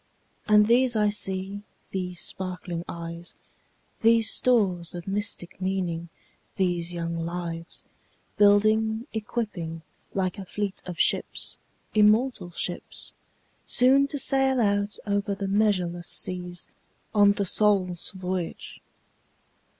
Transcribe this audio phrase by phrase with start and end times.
[0.47, 3.35] And these I see, these sparkling eyes,
[4.01, 6.09] These stores of mystic meaning,
[6.55, 7.83] these young lives,
[8.35, 9.83] Building, equipping
[10.15, 11.59] like a fleet of ships,
[11.93, 13.13] immortal ships,
[13.67, 16.65] Soon to sail out over the measureless seas,
[17.13, 18.81] On the soul's voyage.